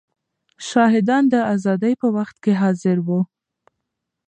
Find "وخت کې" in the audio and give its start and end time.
2.17-2.53